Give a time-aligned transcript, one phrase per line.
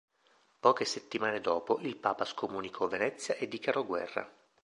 [0.59, 4.27] Poche settimane dopo il papa scomunicò Venezia e dichiarò guerra.